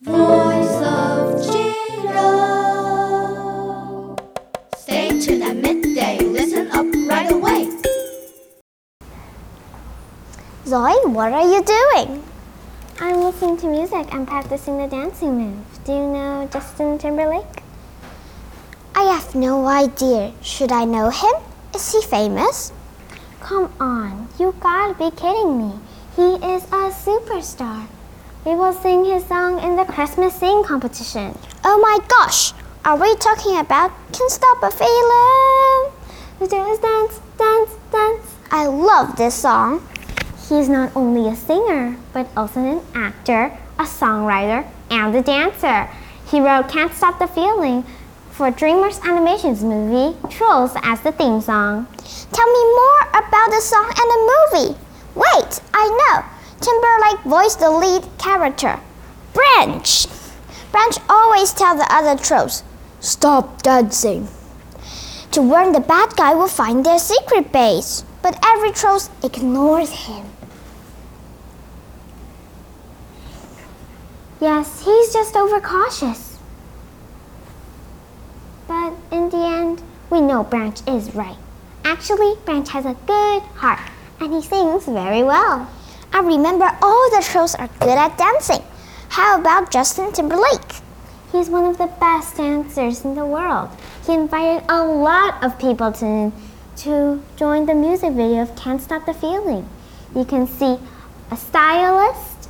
[0.00, 2.14] Voice of Cheetah.
[4.76, 6.20] Stay tuned at midday.
[6.20, 7.68] Listen up right away.
[10.64, 12.22] Zoe, what are you doing?
[13.00, 15.66] I'm listening to music and practicing the dancing move.
[15.82, 17.64] Do you know Justin Timberlake?
[18.94, 20.32] I have no idea.
[20.42, 21.34] Should I know him?
[21.74, 22.72] Is he famous?
[23.40, 25.80] Come on, you gotta be kidding me.
[26.14, 27.88] He is a superstar.
[28.44, 31.36] We will sing his song in the Christmas Sing competition.
[31.64, 32.52] Oh my gosh!
[32.84, 35.92] Are we talking about Can't Stop a Feeling?
[36.48, 38.34] Dance, dance, dance, dance.
[38.52, 39.86] I love this song.
[40.48, 45.90] He's not only a singer, but also an actor, a songwriter, and a dancer.
[46.30, 47.82] He wrote Can't Stop the Feeling
[48.30, 51.88] for DreamWorks Animation's movie Trolls as the theme song.
[52.32, 54.78] Tell me more about the song and the movie.
[55.16, 56.37] Wait, I know.
[56.60, 58.80] Timberlake voiced the lead character,
[59.32, 60.06] Branch.
[60.72, 62.62] Branch always tells the other trolls,
[63.00, 64.28] Stop dancing.
[65.32, 68.04] To warn the bad guy will find their secret base.
[68.22, 70.26] But every troll ignores him.
[74.40, 76.38] Yes, he's just overcautious.
[78.66, 81.36] But in the end, we know Branch is right.
[81.84, 83.80] Actually, Branch has a good heart
[84.20, 85.68] and he sings very well.
[86.12, 88.62] I remember all the trolls are good at dancing.
[89.10, 90.82] How about Justin Timberlake?
[91.32, 93.68] He's one of the best dancers in the world.
[94.06, 96.32] He invited a lot of people to,
[96.78, 99.68] to join the music video of Can't Stop the Feeling.
[100.16, 100.78] You can see
[101.30, 102.48] a stylist,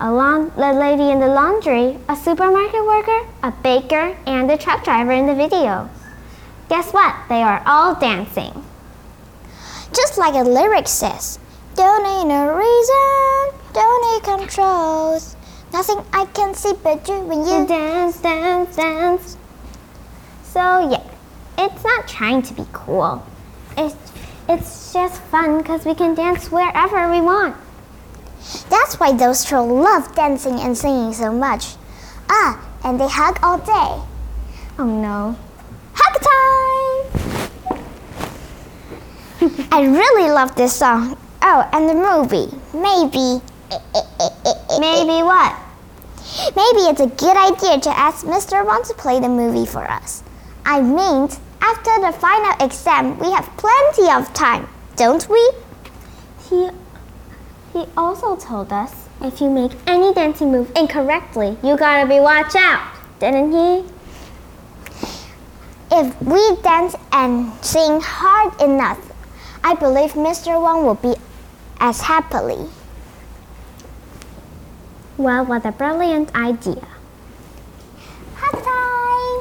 [0.00, 4.82] a laun- the lady in the laundry, a supermarket worker, a baker, and a truck
[4.82, 5.90] driver in the video.
[6.70, 7.14] Guess what?
[7.28, 8.64] They are all dancing.
[9.94, 11.38] Just like the lyric says,
[11.74, 15.36] don't need no reason, don't need controls.
[15.72, 19.36] Nothing I can see but you when You dance, dance, dance.
[20.44, 21.02] So yeah,
[21.58, 23.26] it's not trying to be cool.
[23.76, 23.96] It's
[24.48, 27.56] it's just fun because we can dance wherever we want.
[28.68, 31.74] That's why those trolls love dancing and singing so much.
[32.28, 34.00] Ah, and they hug all day.
[34.78, 35.36] Oh no.
[35.94, 37.78] Hug time!
[39.72, 41.16] I really love this song.
[41.46, 42.48] Oh, and the movie.
[42.72, 43.44] Maybe.
[44.80, 45.54] Maybe what?
[46.56, 48.64] Maybe it's a good idea to ask Mr.
[48.64, 50.22] Wong to play the movie for us.
[50.64, 51.28] I mean,
[51.60, 54.66] after the final exam, we have plenty of time,
[54.96, 55.52] don't we?
[56.48, 56.70] He
[57.74, 62.56] he also told us if you make any dancing move incorrectly, you gotta be watch
[62.56, 62.90] out,
[63.20, 63.84] didn't he?
[65.92, 69.12] If we dance and sing hard enough,
[69.62, 70.60] I believe Mr.
[70.60, 71.14] Wong will be
[71.80, 72.68] as happily.
[75.16, 76.86] Well, what a brilliant idea.
[78.34, 79.40] Hug time!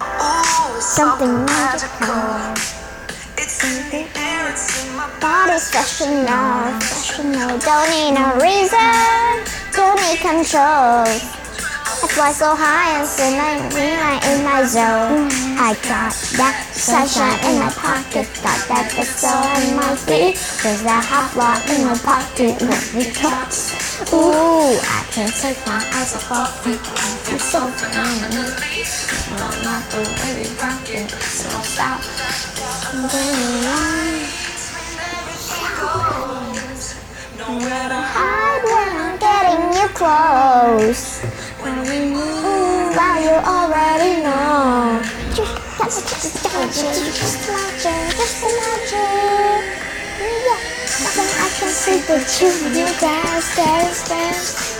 [0.00, 2.54] Oh, something magical.
[3.36, 7.58] It's in the air, it's in my Body's professional, professional.
[7.58, 11.43] Don't need no reason, don't need control.
[12.14, 15.26] I fly so high and so night in my zone.
[15.58, 20.38] I got that sunshine in my pocket, got that pistol on my feet.
[20.62, 23.74] There's that hot block in my pocket, let me touch.
[24.14, 26.78] Ooh, I can't take my eyes off of it.
[26.78, 28.46] I'm so phenomenal.
[28.46, 31.98] I'm not the way we rock it, so stop.
[32.94, 34.14] Going on.
[38.06, 41.13] hide when I'm getting you close.
[45.94, 49.62] Just, just, just, magic, just magic.
[50.18, 50.58] Yeah,
[51.06, 52.50] nothing I can see but you.
[52.74, 54.74] You dance, dance, dance.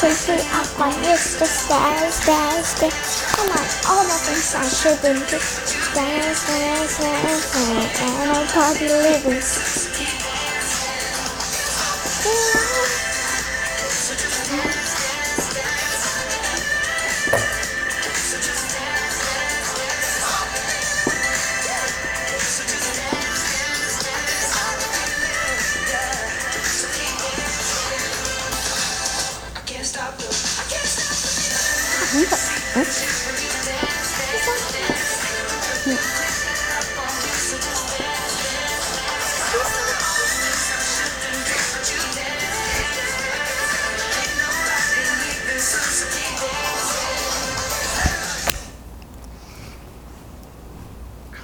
[0.00, 3.20] Crazy up my wrist, just dance, dance, dance.
[3.36, 5.36] Come on, all my things I shouldn't do.
[5.92, 8.00] Dance, dance, dance, dance.
[8.00, 9.44] And I'm party living.
[12.24, 12.69] I
[29.80, 31.08] can't stop the, I can't stop
[32.12, 32.30] the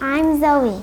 [0.02, 0.82] I'm Zoe.